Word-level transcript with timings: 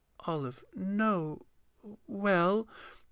OLIVE. 0.25 0.63
No, 0.73 1.45
well.... 2.07 2.67